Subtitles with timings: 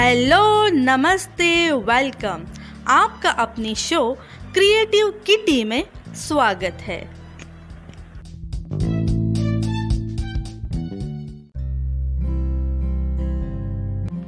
[0.00, 2.44] Hello, नमस्ते, welcome.
[2.88, 4.12] आपका अपनी शो
[4.54, 5.84] क्रिएटिव किटी में
[6.14, 7.00] स्वागत है।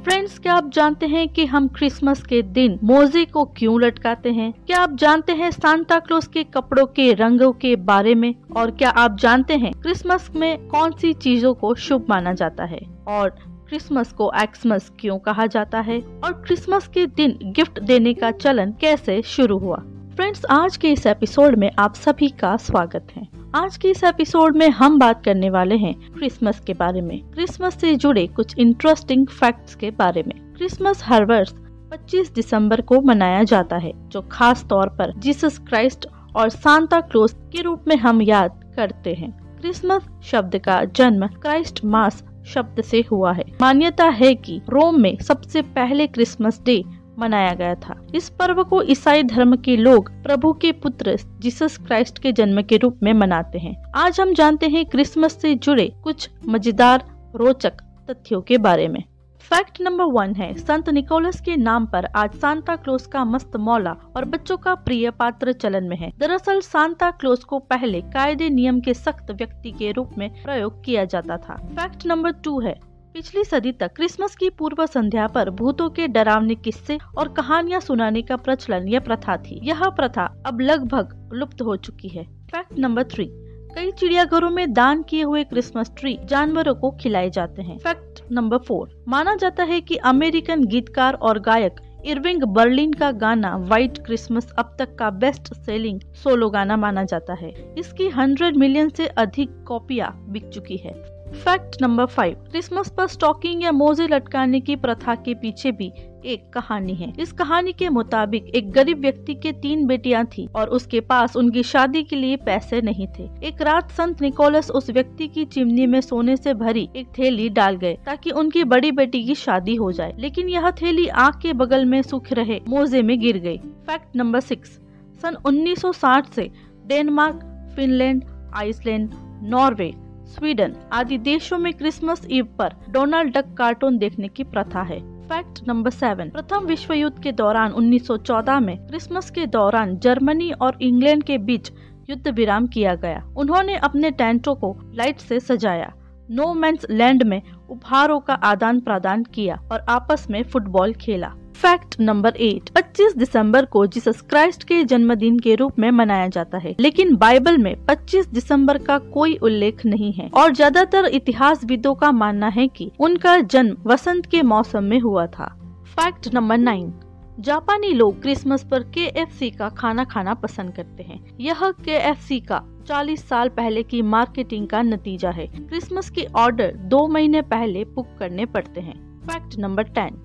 [0.03, 4.53] फ्रेंड्स क्या आप जानते हैं कि हम क्रिसमस के दिन मोजे को क्यों लटकाते हैं?
[4.67, 8.35] क्या आप जानते हैं सांता क्लोज के कपड़ों के रंगों के बारे में?
[8.57, 12.81] और क्या आप जानते हैं क्रिसमस में कौन सी चीज़ों को शुभ माना जाता है?
[13.07, 18.31] और क्रिसमस को एक्समस क्यों कहा जाता है और क्रिसमस के दिन गिफ्ट देने का
[18.31, 19.77] चलन कैसे शुरू हुआ?
[20.15, 24.57] फ्रेंड्स, आज के इस एपिसोड में आप सभी का स्वागत है। आज के इस एपिसोड
[24.57, 29.27] में हम बात करने वाले हैं क्रिसमस के बारे में। क्रिसमस से जुड़े कुछ इंटरेस्टिंग
[29.27, 31.51] फैक्ट्स के बारे में। क्रिसमस हर वर्ष
[31.91, 37.33] 25 दिसंबर को मनाया जाता है, जो खास तौर पर जीसस क्राइस्ट और सांता क्लोज
[37.33, 43.03] के रूप में हम याद करते हैं। क्रिसमस शब्द का जन्म क्राइस्ट मास शब्द से
[43.11, 46.83] हुआ है। मान्यता है कि रोम में सबसे पहले क्रिसमस डे
[47.19, 52.19] मनाया गया था। इस पर्व को ईसाई धर्म के लोग प्रभु के पुत्र जीसस क्राइस्ट
[52.19, 56.29] के जन्म के रूप में मनाते हैं। आज हम जानते हैं क्रिसमस से जुड़े कुछ
[56.47, 59.03] मज़ेदार रोचक तथ्यों के बारे में।
[59.43, 63.95] फैक्ट नंबर वन है, संत निकोलस के नाम पर आज सांता क्लोज का मस्त मौला
[64.15, 68.79] और बच्चों का प्रिय पात्र चलन में है। दरअसल सांता क्लोज को पहले कायदे नियम
[68.81, 72.73] के सख्त व्यक्ति के रूप में प्रयोग किया जाता था। फैक्ट नंबर टू है,
[73.15, 78.21] पिछली सदी तक क्रिसमस की पूर्व संध्या पर भूतों के डरावने किस्से और कहानियाँ सुनाने
[78.21, 83.03] का प्रचलन यह प्रथा थी। यह प्रथा अब लगभग लुप्त हो चुकी है। फैक्ट नंबर
[83.05, 83.31] थ्री
[83.75, 88.57] कई चिड़ियाघरों में दान किए हुए क्रिसमस ट्री जानवरों को खिलाए जाते हैं। फैक्ट नंबर
[88.57, 94.51] फोर माना जाता है कि अमेरिकन गीतकार और गायक इरविंग बर्लिन का गाना व्हाइट क्रिसमस
[94.57, 99.63] अब तक का बेस्ट सेलिंग सोलो गाना माना जाता है। इसकी 100 मिलियन से अधिक
[99.67, 100.93] कॉपियाँ बिक चुकी है।
[101.33, 105.91] फैक्ट नंबर फाइव, क्रिसमस पर स्टॉकिंग या मोजे लटकाने की प्रथा के पीछे भी
[106.25, 110.69] एक कहानी है। इस कहानी के मुताबिक एक गरीब व्यक्ति के तीन बेटियाँ थी और
[110.69, 115.27] उसके पास उनकी शादी के लिए पैसे नहीं थे। एक रात संत निकोलस उस व्यक्ति
[115.27, 119.35] की चिमनी में सोने से भरी एक थैली डाल गए ताकि उनकी बड़ी बेटी की
[119.35, 123.37] शादी हो जाए, लेकिन यह थैली आग के बगल में सूख रहे मोजे में गिर
[123.37, 124.79] गई। फैक्ट नंबर सिक्स,
[125.21, 126.49] सन 1960 से
[126.87, 127.43] Denmark,
[127.75, 128.23] Finland,
[128.55, 129.09] Iceland,
[129.43, 129.93] Norway.
[130.33, 135.59] Sweden आदि देशों में क्रिसमस ईव पर डोनाल्ड डक कार्टून देखने की प्रथा है। Fact
[135.67, 136.29] number seven.
[136.29, 141.71] प्रथम विश्व युद्ध के दौरान 1914 में क्रिसमस के दौरान जर्मनी और इंग्लैंड के बीच
[142.09, 145.93] युद्ध विराम किया गया। उन्होंने अपने टेंटों को लाइट से सजाया।
[146.31, 151.33] नो मैंस लैंड में उपहारों का आदान प्रदान किया और आपस में फुटबॉल खेला।
[151.63, 156.57] फैक्ट नंबर एट 25 दिसंबर को जीसस क्राइस्ट के जन्मदिन के रूप में मनाया जाता
[156.57, 162.11] है। लेकिन बाइबल में 25 दिसंबर का कोई उल्लेख नहीं है। और ज़्यादातर इतिहासविदों का
[162.11, 165.45] मानना है कि उनका जन्म वसंत के मौसम में हुआ था।
[165.85, 166.93] फैक्ट नंबर नाइन,
[167.39, 173.27] जापानी लोग क्रिसमस पर के का खाना खाना पसंद करते हैं। यह के का 40
[173.29, 178.45] साल पहले की मार्केटिंग का नतीजा है। क्रिसमस के ऑर्डर दो महीने पहले बुक करने
[178.45, 180.21] पड़ते हैं। फैक्ट नंबर टेन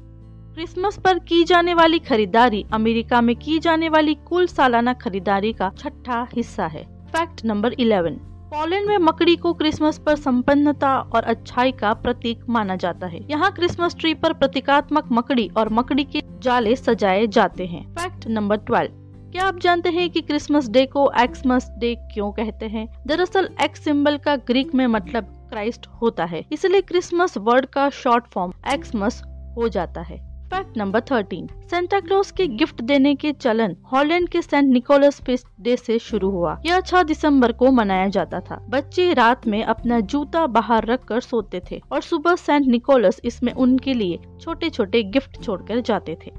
[0.58, 5.70] क्रिसमस पर की जाने वाली खरीदारी अमेरिका में की जाने वाली कुल सालाना खरीदारी का
[5.78, 8.14] छठा हिस्सा है। Fact number eleven.
[8.52, 13.52] पोलैंड में मकड़ी को क्रिसमस पर संपन्नता और अच्छाई का प्रतीक माना जाता है। यहाँ
[13.52, 19.30] क्रिसमस ट्री पर प्रतीकात्मक मकड़ी और मकड़ी के जाले सजाए जाते हैं। Fact number twelve.
[19.32, 22.88] क्या आप जानते हैं कि क्रिसमस डे को एक्समस डे क्यों कहते हैं?
[23.06, 28.25] दरअसल एक्स सिंबल का ग्रीक में मतलब क्राइस्ट होता है। इसलिए क्रिसमस वर्ड का शॉर्ट
[28.26, 29.22] फॉर्म एक्समस
[29.56, 34.42] हो जाता है। Fact number thirteen Santa Claus के गिफ्ट देने के चलन हॉलैंड के
[34.42, 35.20] सेंट निकोलस
[35.60, 40.00] डे से शुरू हुआ। यह 6 दिसंबर को मनाया जाता था। बच्चे रात में अपना
[40.00, 45.03] जूता बाहर रख कर सोते थे और सुबह सेंट निकोलस इसमें उनके लिए छोटे छोटे
[45.03, 46.31] गिफ्ट छोड़कर जाते थे।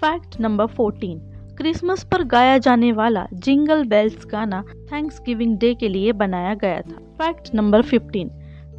[0.00, 1.18] फैक्ट नंबर फोर्टीन
[1.58, 4.62] क्रिसमस पर गाया जाने वाला जिंगल बेल्स गाना
[4.92, 8.30] थैंक्स गिविंग डे के लिए बनाया गया था। Fact number fifteen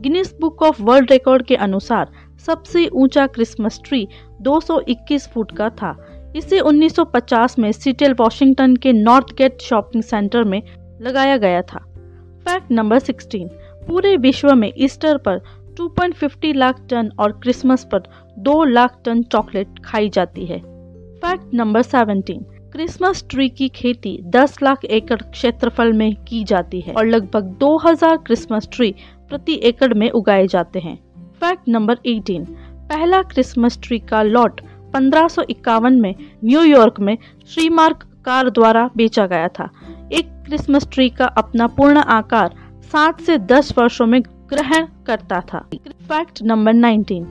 [0.01, 2.11] Guinness book of world record के अनुसार
[2.45, 4.07] सबसे ऊँचा क्रिसमस ट्री
[4.41, 5.95] 221 फुट का था।
[6.35, 10.61] इसे 1950 में सिटेल, वॉशिंगटन के नॉर्थ गेट शॉपिंग सेंटर में
[11.01, 11.79] लगाया गया था।
[12.45, 13.49] फैक्ट नंबर 16
[13.87, 15.39] पूरे विश्व में ईस्टर पर
[15.77, 18.03] 2.50 लाख टन और क्रिसमस पर
[18.39, 20.59] 2 लाख टन चॉकलेट खाई जाती है।
[21.15, 26.93] फैक्ट नंबर 17 क्रिसमस ट्री की खेती 10 लाख एकड़ क्षेत्रफल में की जाती है
[26.93, 28.95] और लगभग 2000 क्रिसमस ट्री
[29.29, 31.12] प्रति एकड़ में उगाए जाते हैं।
[31.43, 32.45] फैक्ट नंबर 18
[32.89, 34.61] पहला क्रिसमस ट्री का लॉट
[34.93, 35.27] पंद्रह
[35.89, 37.17] में न्यूयॉर्क में
[37.47, 39.69] श्रीमार्क कार द्वारा बेचा गया था।
[40.11, 42.55] एक क्रिसमस ट्री का अपना पूर्ण आकार
[42.91, 47.23] सात से दस वर्षों में ग्रहण करता था। फैक्ट नंबर 19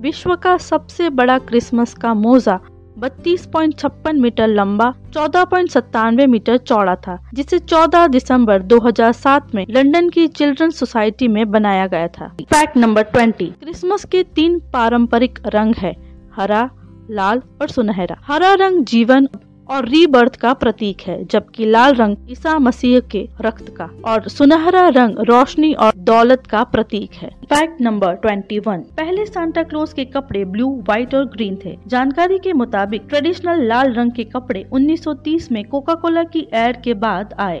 [0.00, 2.60] विश्व का सबसे बड़ा क्रिसमस का मोजा
[2.98, 9.54] बत्तीस पॉइंट छप्पन मीटर लंबा चौदह पॉइंट सत्तानवे मीटर चौड़ा था जिसे 14 दिसंबर 2007
[9.54, 14.58] में लंदन की चिल्ड्रन सोसाइटी में बनाया गया था। फैक्ट नंबर 20 क्रिसमस के तीन
[14.72, 15.94] पारंपरिक रंग है
[16.36, 16.68] हरा
[17.10, 19.28] लाल और सुनहरा। हरा रंग जीवन
[19.70, 24.86] और रीबर्थ का प्रतीक है, जबकि लाल रंग ईसा मसीह के रक्त का और सुनहरा
[24.88, 30.44] रंग रोशनी और दौलत का प्रतीक है। फैक्ट नंबर 21 पहले सांता क्लोज के कपड़े
[30.46, 35.64] ब्लू व्हाइट और ग्रीन थे। जानकारी के मुताबिक ट्रेडिशनल लाल रंग के कपड़े 1930 में
[35.64, 37.60] कोका कोला की एड के बाद आए।